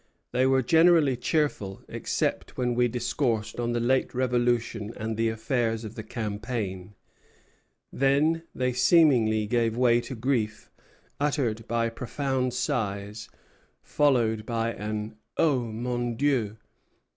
[0.31, 5.83] They were generally cheerful, except when we discoursed on the late revolution and the affairs
[5.83, 6.95] of the campaign;
[7.93, 10.71] then they seemingly gave way to grief,
[11.19, 13.29] uttered by profound sighs,
[13.83, 16.57] followed by an O mon Dieu!"